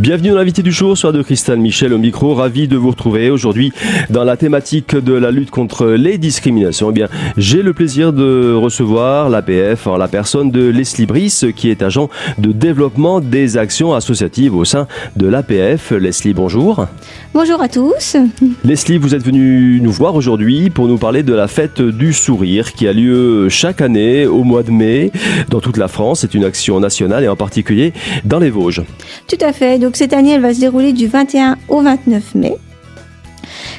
[0.00, 2.32] Bienvenue dans l'invité du jour, soir de Cristal Michel au micro.
[2.34, 3.70] Ravi de vous retrouver aujourd'hui
[4.08, 6.88] dans la thématique de la lutte contre les discriminations.
[6.88, 11.68] Eh bien, j'ai le plaisir de recevoir l'APF en la personne de Leslie Brice, qui
[11.68, 12.08] est agent
[12.38, 15.90] de développement des actions associatives au sein de l'APF.
[15.90, 16.86] Leslie, bonjour.
[17.32, 18.16] Bonjour à tous.
[18.64, 22.72] Leslie, vous êtes venu nous voir aujourd'hui pour nous parler de la fête du sourire
[22.72, 25.12] qui a lieu chaque année au mois de mai
[25.48, 26.22] dans toute la France.
[26.22, 27.92] C'est une action nationale et en particulier
[28.24, 28.82] dans les Vosges.
[29.28, 29.78] Tout à fait.
[29.78, 32.56] Donc cette année, elle va se dérouler du 21 au 29 mai.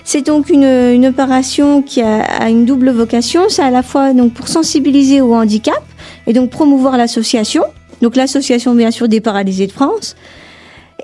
[0.06, 3.50] C'est donc une, opération qui a, une double vocation.
[3.50, 5.84] C'est à la fois donc pour sensibiliser au handicap
[6.26, 7.66] et donc promouvoir l'association.
[8.02, 10.16] Donc l'association bien sûr des paralysés de France,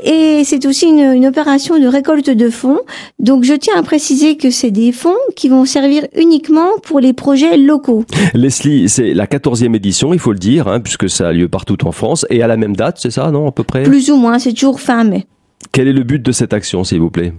[0.04, 2.80] et c'est aussi une, opération de récolte de fonds.
[3.20, 7.14] Donc je tiens à préciser que c'est des fonds qui vont servir uniquement pour les
[7.14, 8.06] projets locaux.
[8.34, 11.86] Leslie, c'est la 14e édition, il faut le dire, hein, puisque ça a lieu partout
[11.86, 13.84] en France, et à la même date, c'est ça, non, à peu près?
[13.84, 15.26] Plus ou moins, c'est toujours fin mai.
[15.72, 17.34] Quel est le but de cette action, s'il vous plaît?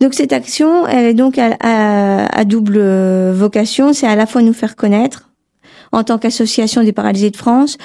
[0.00, 2.80] Donc cette action, elle est donc à, à double
[3.32, 3.92] vocation.
[3.92, 5.28] C'est à la fois nous faire connaître
[5.92, 7.78] en tant qu'association des paralysés de France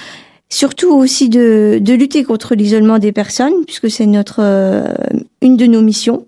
[0.54, 4.94] surtout aussi de, de lutter contre l'isolement des personnes, puisque c'est notre euh,
[5.42, 6.26] une de nos missions.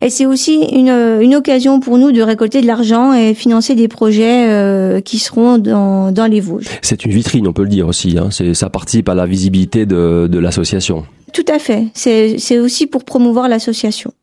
[0.00, 3.86] Et c'est aussi une, une, occasion pour nous de récolter de l'argent et financer des
[3.86, 6.68] projets euh, qui seront dans, dans les Vosges.
[6.80, 8.16] C'est une vitrine, on peut le dire aussi.
[8.16, 8.30] Hein.
[8.30, 11.04] Ça participe à la visibilité de, de l'association.
[11.34, 11.88] Tout à fait.
[11.92, 14.14] C'est aussi pour promouvoir l'association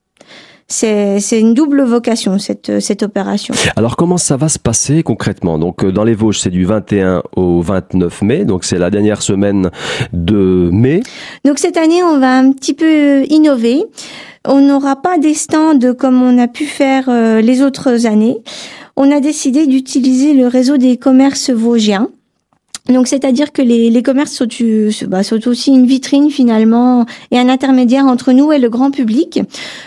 [0.68, 3.54] c'est une double vocation cette cette opération.
[3.76, 5.60] Alors comment ça va se passer concrètement?
[5.60, 9.22] Donc euh, dans les Vosges, c'est du 21 au 29 mai, donc c'est la dernière
[9.22, 9.70] semaine
[10.12, 11.02] de mai.
[11.44, 13.84] Donc cette année, on va un petit peu innover.
[14.48, 18.38] On n'aura pas des stands comme on a pu faire euh, les autres années.
[18.96, 22.10] On a décidé d'utiliser le réseau des commerces vosgiens.
[22.88, 24.48] Donc, c'est-à-dire que les, les commerces sont,
[25.08, 29.42] bah, sont, aussi une vitrine finalement et un intermédiaire entre nous et le grand public.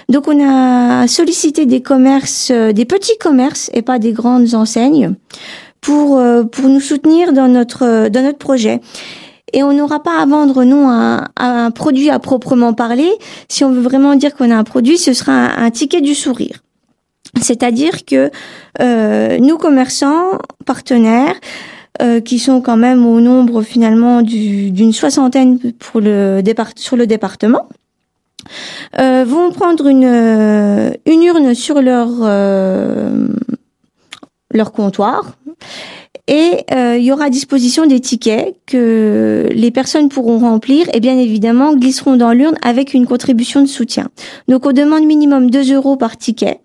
[0.08, 5.14] Donc, on a sollicité des commerces, euh, des petits commerces et pas des grandes enseignes,
[5.80, 8.80] pour euh, pour nous soutenir dans notre dans notre projet.
[9.52, 13.10] Et on n'aura pas à vendre non un, un, produit à proprement parler.
[13.48, 16.14] Si on veut vraiment dire qu'on a un produit, ce sera un, un ticket du
[16.14, 16.62] sourire.
[17.40, 18.30] C'est-à-dire que
[18.80, 21.36] euh, nous commerçants partenaires
[22.00, 27.06] euh, qui sont quand même au nombre finalement d'une soixantaine pour le départ, sur le
[27.06, 27.68] département.
[28.98, 33.28] Euh, vont prendre une, euh, une urne sur leur, euh,
[34.52, 35.36] leur comptoir
[36.28, 41.18] et il y aura à disposition des tickets que les personnes pourront remplir et bien
[41.18, 44.08] évidemment glisseront dans l'urne avec une contribution de soutien.
[44.46, 46.60] Donc on demande minimum 2 euros par ticket.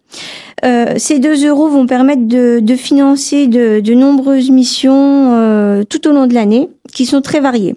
[0.66, 6.12] Euh, ces 2 euros vont permettre de, financer de, de, nombreuses missions euh, tout au
[6.12, 7.76] long de l'année qui sont très variées.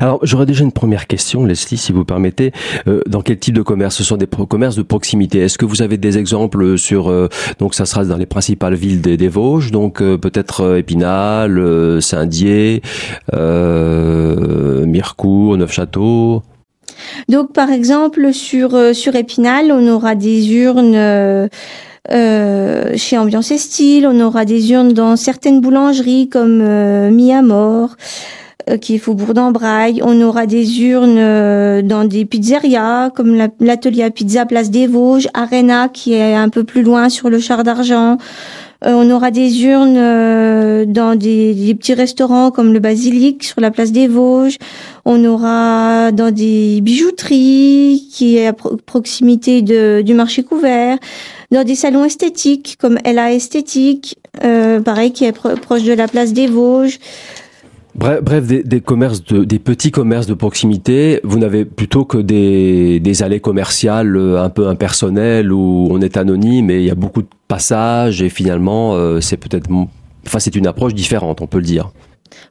[0.00, 2.52] Alors j'aurais déjà une première question, Leslie, si vous permettez.
[2.86, 5.40] Euh, dans quel type de commerce Ce sont des commerces de proximité?
[5.40, 7.28] Est-ce que vous avez des exemples sur euh,
[7.58, 12.82] donc ça sera dans les principales villes des, Vosges, donc euh, peut-être Épinal, Saint-Dié,
[14.86, 16.42] Mirecourt, Neufchâteau?
[17.28, 21.48] Donc par exemple sur sur Épinal, on aura des urnes
[22.10, 27.94] euh, chez Ambiance et on aura des urnes dans certaines boulangeries comme euh, Miamor, euh,
[28.80, 30.00] qui est Faubourg d'Embraille.
[30.04, 35.28] On aura des urnes euh, dans des pizzerias comme l'atelier à pizza Place des Vosges,
[35.34, 38.18] Arena qui est un peu plus loin sur le char d'argent.
[38.84, 43.92] on aura des urnes dans des, des, petits restaurants comme le Basilic sur la place
[43.92, 44.58] des Vosges.
[45.04, 50.98] On aura dans des bijouteries qui est à proximité du marché couvert
[51.50, 56.32] dans des salons esthétiques comme LA Esthétique, euh, pareil qui est proche de la place
[56.32, 56.98] des Vosges.
[57.98, 61.20] Bref, bref des, des, commerces de, des petits commerces de proximité.
[61.24, 66.16] Vous n'avez plutôt que des, des allées commerciales euh, un peu impersonnelles où on est
[66.16, 69.68] anonyme et il y a beaucoup de passages et finalement euh, c'est peut-être,
[70.24, 71.90] enfin c'est une approche différente, on peut le dire.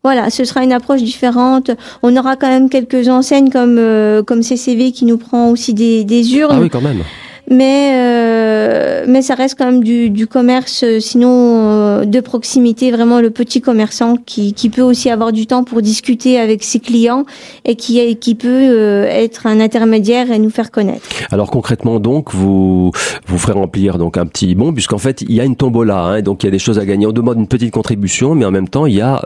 [0.04, 1.72] Voilà, ce sera une approche différente.
[2.04, 6.04] On aura quand même quelques enseignes comme euh, comme CCV qui nous prend aussi des,
[6.04, 6.56] des urnes.
[6.58, 7.04] Ah oui, quand même
[7.50, 12.92] mais euh, mais ça reste quand même du, du commerce euh, sinon euh, de proximité
[12.92, 16.80] vraiment le petit commerçant qui, qui peut aussi avoir du temps pour discuter avec ses
[16.80, 17.26] clients
[17.64, 21.08] et qui qui peut euh, être un intermédiaire et nous faire connaître.
[21.32, 22.92] Alors concrètement donc vous
[23.28, 26.22] vous ferez remplir donc un petit bon puisqu'en fait il y a une tombola hein,
[26.22, 28.52] donc il y a des choses à gagner on demande une petite contribution mais en
[28.52, 29.22] même temps il y a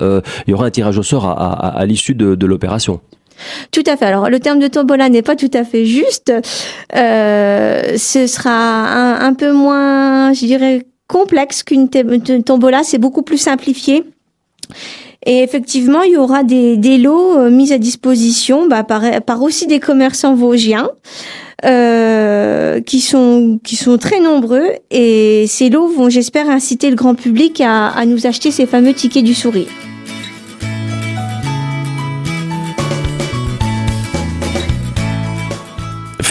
[0.48, 3.02] il y aura un tirage au sort à, à, à l'issue de, de l'opération.
[3.72, 4.06] Tout à fait.
[4.06, 6.32] Alors le terme de tombola n'est pas tout à fait juste.
[6.96, 8.52] Euh, ce sera
[9.20, 12.84] un, peu moins, je dirais, complexe qu'une tombola.
[12.84, 14.04] C'est beaucoup plus simplifié.
[15.26, 19.44] Et effectivement, il y aura des, des lots euh, mis à disposition bah, par, par
[19.44, 20.90] aussi des commerçants vosgiens.
[21.64, 27.14] Euh, qui sont qui sont très nombreux et ces lots vont j'espère inciter le grand
[27.14, 29.68] public à, à nous acheter ces fameux tickets du sourire.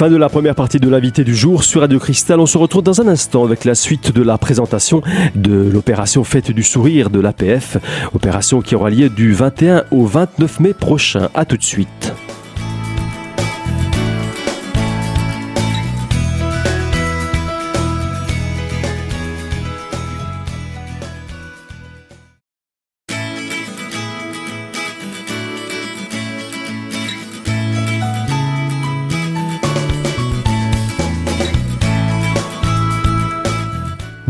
[0.00, 2.41] Fin de la première partie de l'invité du jour sur Radio Cristal.
[2.41, 5.02] On se retrouve dans un instant avec la suite de la présentation
[5.35, 7.76] de l'opération Fête du Sourire de l'APF.
[8.14, 11.29] Opération qui aura lieu du 21 au 29 mai prochain.
[11.35, 12.14] À tout de suite.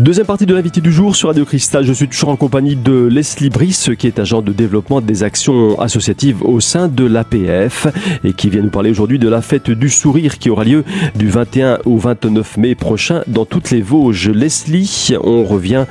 [0.01, 1.85] Deuxième partie de l'invité du jour sur Radio Cristal.
[1.85, 5.79] Je suis toujours en compagnie de Leslie Brice, qui est agent de développement des actions
[5.79, 7.87] associatives au sein de l'APF
[8.25, 10.85] et qui vient nous parler aujourd'hui de la fête du sourire qui aura lieu
[11.17, 14.31] du 21 au 29 mai prochain dans toutes les Vosges.
[14.31, 15.85] Leslie, on revient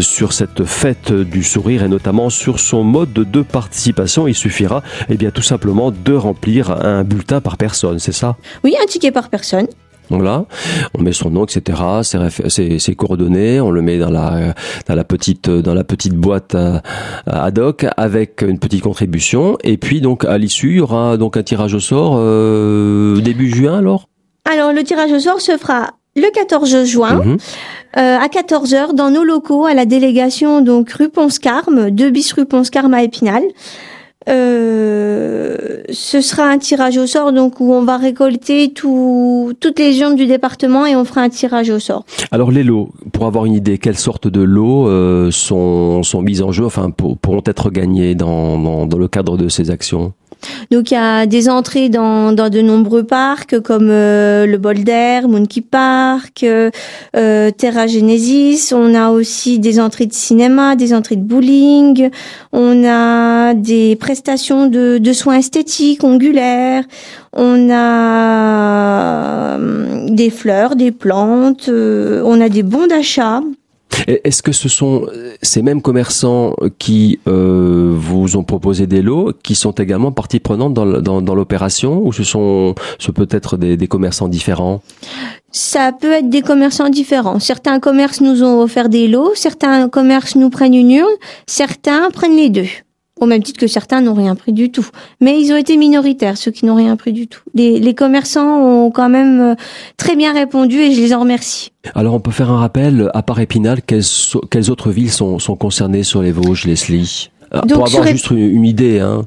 [0.00, 4.26] sur cette fête du sourire et notamment sur son mode de participation.
[4.26, 8.36] Il suffira, eh bien, tout simplement de remplir un bulletin par personne, c'est ça?
[8.64, 9.68] Oui, un ticket par personne.
[10.12, 10.44] Donc là,
[10.96, 14.54] on met son nom, etc., ses, ses, coordonnées, on le met dans la,
[14.86, 16.78] dans la petite, dans la petite boîte euh,
[17.26, 19.56] ad hoc avec une petite contribution.
[19.64, 23.48] Et puis donc à l'issue, il y aura donc un tirage au sort euh, début
[23.48, 24.08] juin alors?
[24.44, 27.22] Alors le tirage au sort se fera le 14 juin.
[27.24, 27.38] Mhm.
[27.96, 32.44] Euh, à 14h dans nos locaux à la délégation donc rue Ponscarme, 2 bis rue
[32.44, 33.42] Ponscarme à Épinal.
[34.28, 40.00] Euh, ce sera un tirage au sort, donc où on va récolter tout, toutes les
[40.00, 42.04] urnes du département et on fera un tirage au sort.
[42.30, 46.42] Alors les lots, pour avoir une idée, quelles sortes de lots euh, sont, sont mises
[46.42, 50.12] en jeu, enfin pour, pourront être gagnés dans, dans, dans le cadre de ces actions?
[50.72, 55.20] Donc il y a des entrées dans, dans de nombreux parcs comme euh, le Boulder,
[55.28, 56.44] Monkey Park,
[57.12, 58.72] Terra Genesis.
[58.74, 62.10] On a aussi des entrées de cinéma, des entrées de bowling.
[62.52, 63.21] On a
[63.54, 66.84] des prestations de, de soins esthétiques, ongulaires.
[67.34, 69.58] On a
[70.08, 71.68] des fleurs, des plantes.
[71.68, 73.42] on a des bons d'achat
[74.06, 79.32] est-ce que ce sont euh, ces mêmes commerçants qui euh, vous ont proposé des lots
[79.42, 83.76] qui sont également partie prenante dans, dans, l'opération ou ce sont ce peut être des,
[83.76, 84.82] des commerçants différents?
[85.50, 87.38] Ça peut être des commerçants différents.
[87.38, 91.16] Certains commerces nous ont offert des lots, certains commerces nous prennent une urne,
[91.46, 92.68] certains prennent les deux
[93.22, 94.86] au même titre que certains n'ont rien pris du tout.
[95.20, 97.42] Mais ils ont été minoritaires, ceux qui n'ont rien pris du tout.
[97.54, 99.54] Les, les, commerçants ont quand même euh,
[99.96, 101.70] très bien répondu et je les en remercie.
[101.94, 104.02] Alors on peut faire un rappel, à part Épinal, quelles,
[104.50, 107.30] quelles autres villes sont, sont, concernées sur les Vosges, Leslie?
[107.54, 108.98] Euh, donc, Pour avoir juste une, idée.
[108.98, 109.22] Hein.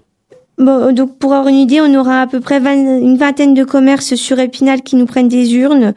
[0.58, 4.16] Bon, donc pour avoir une idée, on aura à peu près une vingtaine de commerces
[4.16, 5.94] sur Épinal qui nous prennent des urnes.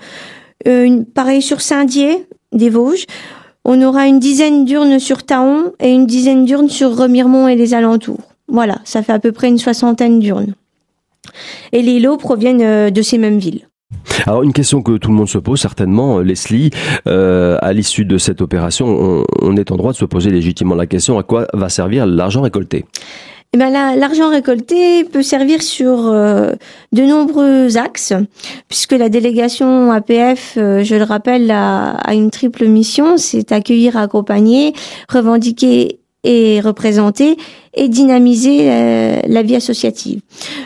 [0.69, 3.07] Euh, une, pareil sur Saint-Dié, des Vosges.
[3.71, 7.75] On aura une dizaine d'urnes sur Taon et une dizaine d'urnes sur Remiremont et les
[7.75, 8.23] alentours.
[8.49, 10.55] Voilà, ça fait à peu près une soixantaine d'urnes.
[11.73, 13.69] Et les lots proviennent euh, de ces mêmes villes.
[14.25, 16.71] Alors une question que tout le monde se pose certainement, Leslie,
[17.07, 20.75] euh, à l'issue de cette opération, on, on, est en droit de se poser légitimement
[20.75, 22.87] la question à quoi va servir l'argent récolté?
[23.55, 26.53] Eh ben l'argent récolté peut servir sur euh,
[26.93, 28.13] de nombreux axes,
[28.69, 34.75] puisque la délégation APF, euh, je le rappelle, a, une triple mission, c'est accueillir, accompagner,
[35.09, 37.39] revendiquer et représenter
[37.73, 40.21] et dynamiser euh, la vie associative.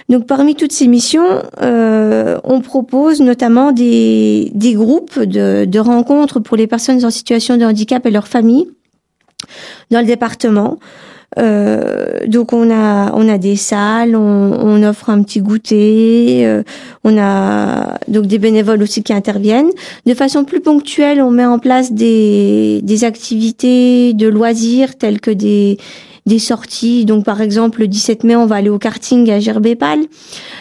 [0.09, 6.57] Donc parmi toutes ces missions, on propose notamment des, des groupes de, de rencontres pour
[6.57, 8.67] les personnes en situation de handicap et leurs familles
[9.93, 10.79] dans le département.
[11.39, 16.63] Euh, donc on a on a des salles, on, on offre un petit goûter, euh,
[17.05, 19.71] on a donc des bénévoles aussi qui interviennent.
[20.07, 25.31] De façon plus ponctuelle, on met en place des des activités de loisirs telles que
[25.31, 25.79] des
[26.25, 27.05] des sorties.
[27.05, 30.01] Donc par exemple le 17 mai, on va aller au karting à Gerbépal.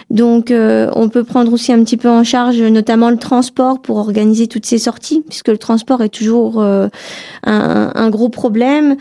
[0.09, 3.97] Donc euh, on peut prendre aussi un petit peu en charge notamment le transport pour
[3.97, 6.89] organiser toutes ces sorties puisque le transport est toujours un,
[7.43, 8.95] un, gros problème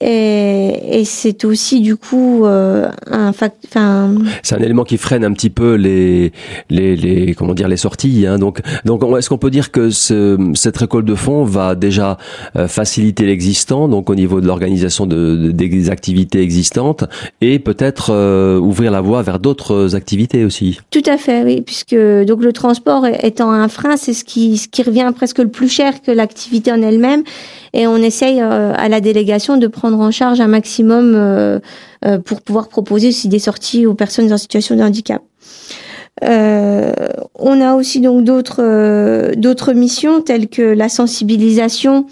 [0.00, 5.32] et, et c'est aussi du coup euh, un enfin c'est un élément qui freine un
[5.32, 6.32] petit peu les
[6.70, 8.38] les, les comment dire les sorties hein.
[8.38, 12.16] donc donc est-ce qu'on peut dire que ce, cette récolte de fonds va déjà
[12.54, 17.04] euh, faciliter l'existant donc au niveau de l'organisation de, des activités existantes
[17.40, 20.78] et peut-être euh, ouvrir la voie vers d'autres activités aussi?
[20.92, 24.68] Tout à fait oui puisque donc le transport étant un frein c'est ce qui ce
[24.68, 27.24] qui revient presque le plus cher que l'activité en elle-même
[27.72, 31.60] et on essaye à la délégation de prendre en charge un maximum
[32.24, 35.22] pour pouvoir proposer aussi des sorties aux personnes en situation de handicap.
[36.24, 36.92] Euh,
[37.34, 42.06] on a aussi donc d'autres euh, d'autres missions telles que la sensibilisation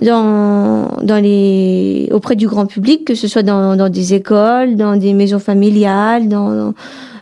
[0.00, 4.96] dans dans les auprès du grand public, que ce soit dans, dans des écoles, dans
[4.96, 6.72] des maisons familiales, dans,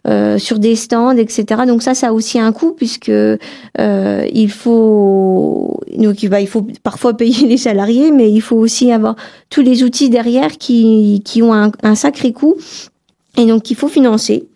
[0.07, 1.63] euh, sur des stands, etc.
[1.67, 7.17] Donc ça, ça a aussi un coût puisque euh, il faut donc il faut parfois
[7.17, 9.17] payer les salariés, mais il faut aussi avoir
[9.51, 12.57] tous les outils derrière qui qui ont un, un sacré coût
[13.37, 14.47] et donc il faut financer.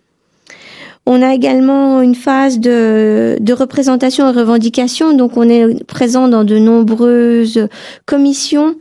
[1.05, 6.45] On a également une phase de, de, représentation et revendication, donc on est présent dans
[6.45, 7.67] de nombreuses
[8.07, 8.77] commissions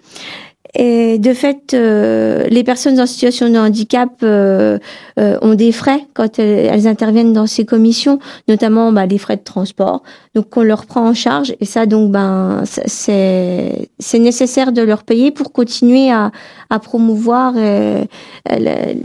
[0.74, 4.80] et de fait, euh, les personnes en situation de handicap euh,
[5.20, 9.44] euh, ont des frais quand elles, interviennent dans ces commissions, notamment bah, les frais de
[9.44, 10.02] transport.
[10.34, 15.04] Donc on leur prend en charge et ça donc ben c'est c'est nécessaire de leur
[15.04, 16.32] payer pour continuer à,
[16.70, 18.06] à promouvoir la,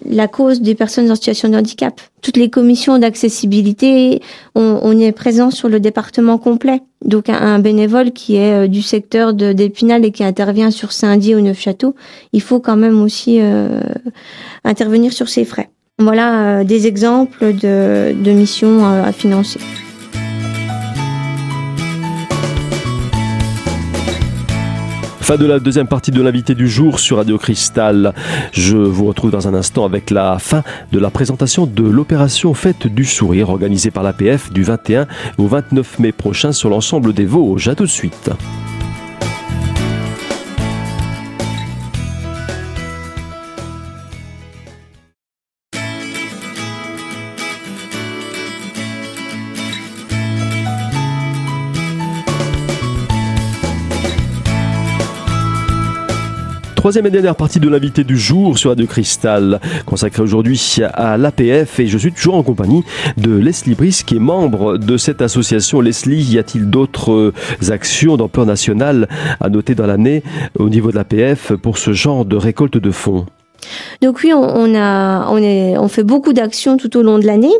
[0.08, 2.00] la, cause des personnes en situation de handicap.
[2.22, 4.22] Toutes les commissions d'accessibilité,
[4.56, 6.80] on, est présent sur le département complet.
[7.04, 11.40] Donc un, bénévole qui est euh, du secteur d'Épinal et qui intervient sur Saint-Dié ou
[11.40, 11.94] Neufchâteau,
[12.32, 13.80] il faut quand même aussi euh,
[14.64, 15.68] intervenir sur ses frais.
[15.98, 19.60] Voilà euh, des exemples de missions à financer.
[25.26, 28.14] Fin de la deuxième partie de l'invité du jour sur Radio Cristal.
[28.52, 32.86] Je vous retrouve dans un instant avec la fin de la présentation de l'opération Fête
[32.86, 37.66] du Sourire organisée par l'APF du 21 au 29 mai prochain sur l'ensemble des Vosges.
[37.66, 38.30] À tout de suite.
[56.86, 61.80] Troisième et dernière partie de l'invité du jour sur Radio Cristal, consacrée aujourd'hui à l'APF
[61.80, 62.84] et je suis toujours en compagnie
[63.16, 65.80] de Leslie Brice qui est membre de cette association.
[65.80, 67.32] Leslie, y a-t-il d'autres
[67.70, 69.08] actions d'ampleur nationale
[69.40, 70.22] à noter dans l'année
[70.56, 73.26] au niveau de l'APF pour ce genre de récolte de fonds?
[74.00, 77.54] Donc oui, on, a, on, est, on fait beaucoup d'actions tout au long de l'année,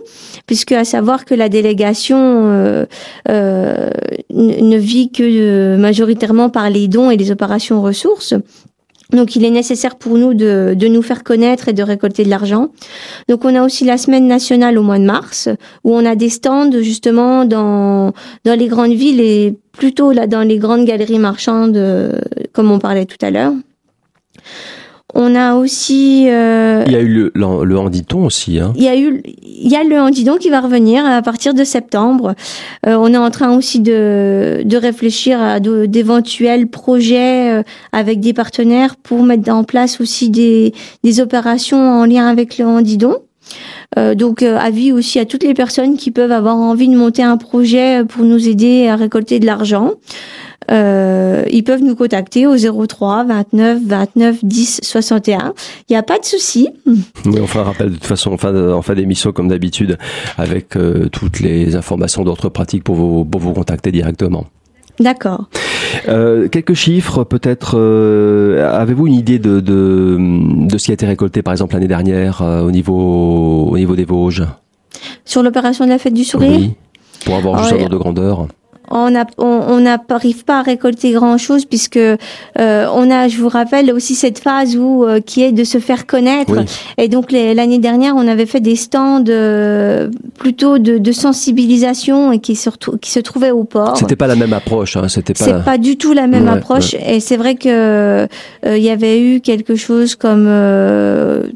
[0.46, 2.86] puisque à savoir que la délégation euh,
[3.28, 3.90] euh,
[4.30, 8.34] ne vit que euh, majoritairement par les dons et les opérations ressources.
[9.12, 12.30] Donc il est nécessaire pour nous de, de, nous faire connaître et de récolter de
[12.30, 12.68] l'argent.
[13.28, 15.48] Donc on a aussi la semaine nationale au mois de mars
[15.84, 18.12] où on a des stands justement dans
[18.44, 21.80] dans les grandes villes et plutôt là dans les grandes galeries marchandes
[22.52, 23.52] comme on parlait tout à l'heure.
[25.18, 26.26] On a aussi.
[26.28, 28.58] Euh, il y a eu le, le, handiton aussi.
[28.58, 28.74] Hein.
[28.76, 31.64] Il y a eu, il y a le handidon qui va revenir à partir de
[31.64, 32.34] septembre.
[32.86, 38.34] Euh, on est en train aussi de, de réfléchir à d'éventuels projets euh, avec des
[38.34, 43.16] partenaires pour mettre en place aussi des, des opérations en lien avec le handidon.
[43.96, 47.38] Euh, donc avis aussi à toutes les personnes qui peuvent avoir envie de monter un
[47.38, 49.92] projet pour nous aider à récolter de l'argent.
[50.70, 55.54] Euh, ils peuvent nous contacter au 03 29 29 10 61.
[55.88, 56.68] Il n'y a pas de souci.
[57.24, 59.98] Oui, on fera rappel de toute façon en fin, en fin d'émission comme d'habitude
[60.38, 64.46] avec euh, toutes les informations d'autres pratiques pour vous, pour vous contacter directement.
[65.00, 65.46] D'accord.
[66.08, 67.76] Euh, quelques chiffres, peut-être.
[67.78, 70.16] Euh, avez-vous une idée de, de,
[70.66, 73.94] de, ce qui a été récolté, par exemple, l'année dernière euh, au, niveau, au niveau
[73.94, 74.44] des Vosges?
[75.24, 76.58] Sur l'opération de la fête du sourire?
[76.58, 76.74] Oui,
[77.24, 78.48] pour avoir juste un ordre de grandeur
[78.90, 82.16] on n'arrive pas à récolter grand chose puisque euh,
[82.56, 86.06] on a, je vous rappelle aussi cette phase où euh, qui est de se faire
[86.06, 86.64] connaître.
[86.98, 92.38] Et donc l'année dernière, on avait fait des stands euh, plutôt de, de, sensibilisation et
[92.38, 93.96] qui se qui se trouvaient au port.
[93.96, 94.96] C'était pas la même approche.
[94.96, 95.44] Hein, c'était pas.
[95.44, 96.94] C'est pas du tout la même approche.
[96.94, 98.26] Et c'est vrai que
[98.64, 100.48] il y avait eu quelque chose comme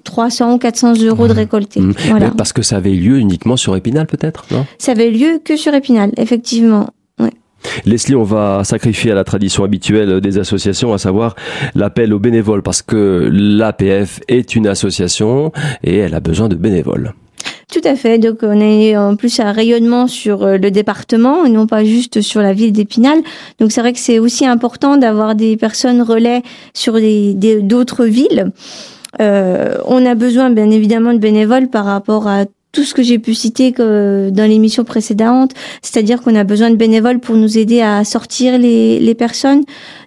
[0.04, 1.80] 300 ou 400 euros de récolté.
[1.80, 1.94] Mmh.
[2.08, 2.30] Voilà.
[2.36, 4.66] Parce que ça avait lieu uniquement sur Épinal, peut-être, non?
[4.78, 6.88] Ça avait lieu que sur Épinal, effectivement.
[7.84, 11.34] Leslie, on va sacrifier à la tradition habituelle des associations, à savoir
[11.74, 15.52] l'appel aux bénévoles, parce que l'APF est une association
[15.82, 17.12] et elle a besoin de bénévoles.
[17.72, 18.18] Tout à fait.
[18.18, 22.20] Donc on est en plus un rayonnement sur euh, le département et non pas juste
[22.20, 23.20] sur la ville d'Épinal.
[23.60, 26.42] Donc c'est vrai que c'est aussi important d'avoir des personnes relais
[26.74, 26.98] sur
[27.62, 28.50] d'autres villes.
[29.20, 33.18] Euh, on a besoin bien évidemment de bénévoles par rapport à tout ce que j'ai
[33.18, 38.04] pu citer dans l'émission précédente, c'est-à-dire qu'on a besoin de bénévoles pour nous aider à
[38.04, 39.62] sortir les, les, personnes,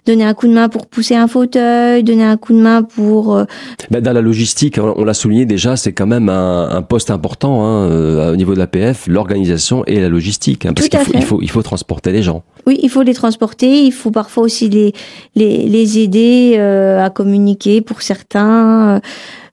[0.06, 3.36] donner un coup de main pour pousser un fauteuil, donner un coup de main pour...
[3.36, 3.44] Euh,
[3.90, 7.64] ben dans la logistique, on l'a souligné déjà, c'est quand même un, un poste important
[7.64, 11.24] hein, euh, au niveau de l'APF, l'organisation et la logistique, hein, parce qu'il faut, il
[11.24, 12.42] faut, il faut transporter les gens.
[12.66, 14.94] Oui, il faut les transporter, il faut parfois aussi les,
[15.34, 18.96] les, les aider à communiquer pour certains.
[18.96, 19.00] Euh,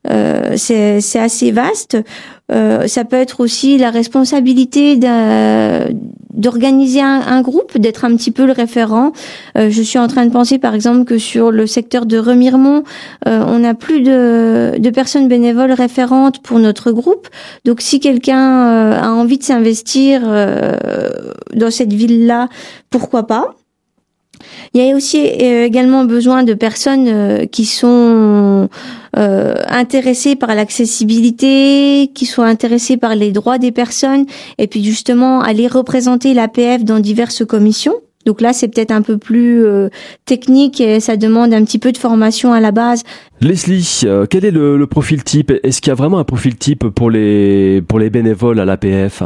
[0.05, 1.97] c'est assez vaste.
[2.51, 4.97] Euh, ça peut être aussi la responsabilité
[6.33, 9.13] d'organiser un, un, groupe, d'être un petit peu le référent.
[9.57, 12.83] Euh, je suis en train de penser par exemple que sur le secteur de Remiremont,
[13.27, 17.29] euh, on a plus de, de, personnes bénévoles référentes pour notre groupe.
[17.63, 22.49] Donc si quelqu'un euh, a envie de s'investir dans cette ville-là,
[22.89, 23.55] pourquoi pas?
[24.73, 28.69] Il y a aussi également besoin de personnes qui sont
[29.17, 34.25] euh, intéressés par l'accessibilité, qui soient intéressés par les droits des personnes,
[34.57, 37.95] et puis justement aller représenter l'APF dans diverses commissions.
[38.25, 39.89] Donc là, c'est peut-être un peu plus euh,
[40.25, 43.03] technique et ça demande un petit peu de formation à la base.
[43.41, 45.51] Leslie, euh, quel est le, le profil type?
[45.63, 49.23] Est-ce qu'il y a vraiment un profil type pour les pour les bénévoles à l'APF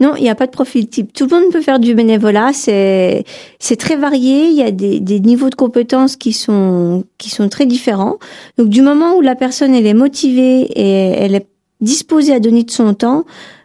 [0.00, 1.12] non, il n'y a pas de profil type.
[1.12, 2.52] Tout le monde peut faire du bénévolat.
[2.52, 3.24] C'est
[3.58, 4.46] c'est très varié.
[4.46, 8.18] Il y a des, des niveaux de compétences qui sont qui sont très différents.
[8.58, 11.46] Donc du moment où la personne elle est motivée et elle est
[11.80, 13.24] disposée à donner de son temps,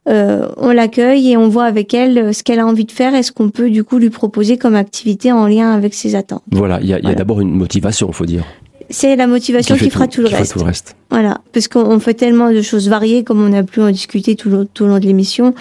[0.09, 3.23] euh, on l'accueille et on voit avec elle ce qu'elle a envie de faire et
[3.23, 6.43] ce qu'on peut du coup lui proposer comme activité en lien avec ses attentes.
[6.51, 8.43] Voilà, il y a, y a d'abord une motivation, faut dire
[8.89, 10.53] c'est la motivation qui, fera tout, le reste.
[10.53, 10.95] tout le reste.
[11.09, 14.49] Voilà, parce qu'on fait tellement de choses variées, comme on a pu en discuter tout,
[14.49, 15.53] le, tout au long de l'émission,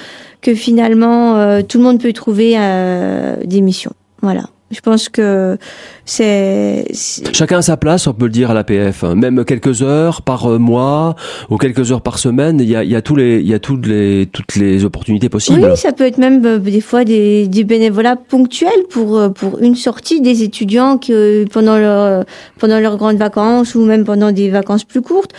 [0.42, 3.92] que finalement, euh, tout le monde peut trouver euh, des missions.
[4.23, 4.45] Voilà.
[4.73, 5.57] Je pense que
[6.05, 6.87] c'est
[7.33, 9.05] chacun a sa place, on peut le dire à l'APF.
[9.05, 9.15] Hein.
[9.15, 11.15] Même quelques heures par euh, mois
[11.51, 13.55] ou quelques heures par semaine, il y a, il y a tous les, il y
[13.55, 15.65] a toutes les, toutes les opportunités possibles.
[15.71, 19.61] Oui, ça peut être même euh, des fois des, des bénévolats ponctuels pour euh, pour
[19.61, 21.13] une sortie des étudiants qui
[21.53, 22.25] pendant leur
[22.59, 25.31] pendant leurs grandes vacances ou même pendant des vacances plus courtes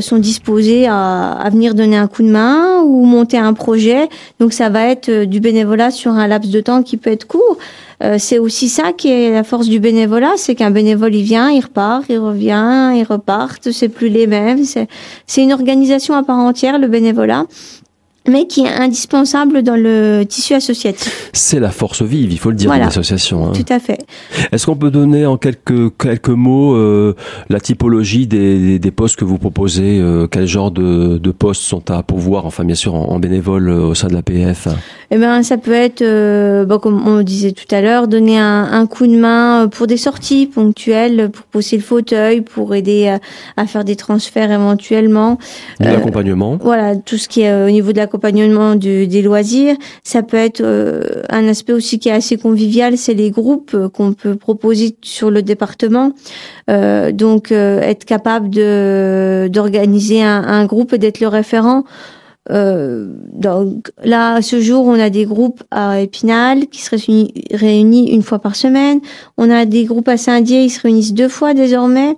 [0.00, 4.08] sont disposés à, à venir donner un coup de main ou monter un projet.
[4.40, 7.56] Donc ça va être du bénévolat sur un laps de temps qui peut être court.
[8.02, 11.50] Euh, c'est aussi ça qui est la force du bénévolat, c'est qu'un bénévole il vient,
[11.50, 14.64] il repart, il revient, il repart, c'est plus les mêmes.
[14.64, 17.46] C'est une organisation à part entière le bénévolat
[18.26, 21.30] mais qui est indispensable dans le tissu associatif.
[21.34, 22.86] C'est la force vive, il faut le dire, voilà.
[22.86, 23.46] l'association.
[23.46, 23.52] Hein.
[23.52, 23.98] Tout à fait.
[24.50, 27.14] Est-ce qu'on peut donner en quelques quelques mots euh,
[27.50, 31.90] la typologie des, des, postes que vous proposez euh, Quel genre de, de postes sont
[31.90, 34.68] à pourvoir Enfin, bien sûr, en, bénévole euh, au sein de l'APF.
[35.10, 38.64] Eh ben, ça peut être, euh, bon, comme on disait tout à l'heure, donner un,
[38.72, 43.20] un, coup de main pour des sorties ponctuelles, pour pousser le fauteuil, pour aider à,
[43.56, 45.38] à faire des transferts éventuellement.
[45.78, 46.58] L'accompagnement.
[46.62, 49.76] voilà, tout ce qui est au niveau de la accompagnement des loisirs.
[50.04, 53.88] Ça peut être euh, un aspect aussi qui est assez convivial, c'est les groupes euh,
[53.88, 56.12] qu'on peut proposer sur le département.
[56.70, 61.84] Euh, donc être capable d'organiser un, un, groupe et d'être le référent
[62.50, 66.90] euh, donc là, ce jour, on a des groupes à Épinal qui se
[67.56, 69.00] réunissent une fois par semaine.
[69.38, 72.16] On a des groupes à Saint-Dié, ils se réunissent deux fois désormais.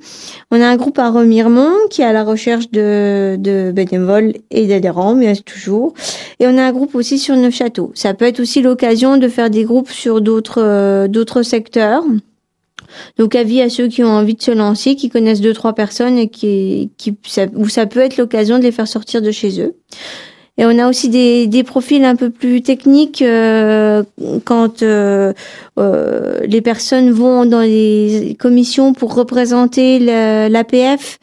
[0.51, 4.67] On a un groupe à Remiremont qui est à la recherche de, de bénévoles et
[4.67, 5.95] d'adhérents, mais toujours.
[6.41, 7.93] Et on a un groupe aussi sur Neufchâteau.
[7.95, 12.03] Ça peut être aussi l'occasion de faire des groupes sur d'autres euh, d'autres secteurs.
[13.19, 16.19] Donc avis à ceux qui ont envie de se lancer, qui connaissent deux trois personnes
[16.19, 19.61] et qui, qui ça, où ça peut être l'occasion de les faire sortir de chez
[19.61, 19.75] eux.
[20.59, 24.03] Et on a aussi des, des profils un peu plus techniques euh,
[24.45, 25.35] quand euh,
[25.79, 31.19] euh, les personnes vont dans les commissions pour représenter l'APF.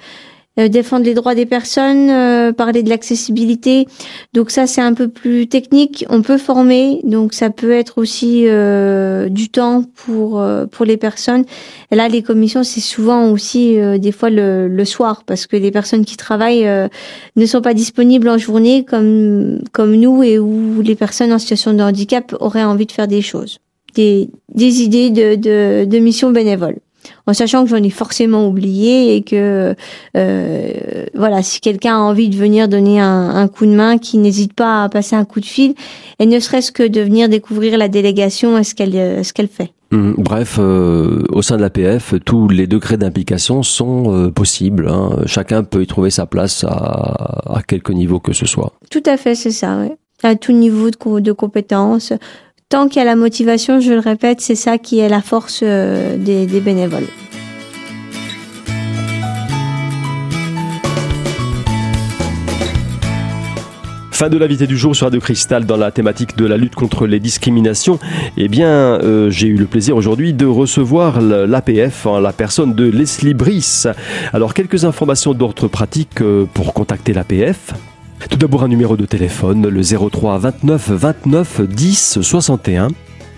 [0.60, 3.88] Euh, défendre les droits des personnes, euh, parler de l'accessibilité.
[4.34, 6.06] Donc ça, c'est un peu plus technique.
[6.10, 11.44] On peut former, donc ça peut être aussi euh, du temps pour pour les personnes.
[11.90, 15.72] Et là, les commissions, c'est souvent aussi des fois le, le, soir, parce que les
[15.72, 16.70] personnes qui travaillent
[17.36, 21.74] ne sont pas disponibles en journée comme comme nous et où les personnes en situation
[21.74, 23.58] de handicap auraient envie de faire des choses,
[23.96, 26.78] des des idées de de, de missions bénévoles
[27.28, 29.76] en sachant que j'en ai forcément oublié et que
[30.18, 30.72] euh,
[31.14, 34.54] voilà, si quelqu'un a envie de venir donner un, un coup de main, qui n'hésite
[34.54, 35.74] pas à passer un coup de fil,
[36.20, 39.48] et ne serait-ce que de venir découvrir la délégation et ce qu'elle euh, ce qu'elle
[39.48, 39.72] fait.
[39.92, 40.14] Mmh.
[40.18, 44.88] Bref, euh, au sein de l'APF, tous les degrés d'implication sont euh, possibles.
[44.90, 45.20] Hein.
[45.28, 48.74] Chacun peut y trouver sa place à, à quelque niveau que ce soit.
[48.90, 49.78] Tout à fait, c'est ça.
[49.78, 49.96] Ouais.
[50.24, 52.14] À tout niveau de, de compétences,
[52.74, 55.60] tant qu'il y a la motivation, je le répète, c'est ça qui est la force
[55.62, 57.06] euh, des, bénévoles.
[64.10, 67.06] Fin de l'invité du jour sur Radio Cristal dans la thématique de la lutte contre
[67.06, 68.00] les discriminations.
[68.38, 72.90] Eh bien, euh, j'ai eu le plaisir aujourd'hui de recevoir l'APF en la personne de
[72.90, 73.88] Leslie Brice.
[74.34, 77.76] Alors, quelques informations d'ordre pratique euh, pour contacter l'APF.
[78.30, 82.90] Tout d'abord un numéro de téléphone, le 03 29 29 10 61.